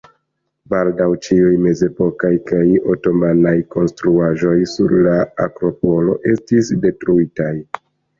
[0.73, 2.61] Baldaŭ ĉiuj mezepokaj kaj
[2.93, 7.53] otomanaj konstruaĵoj sur la Akropolo estis detruitaj.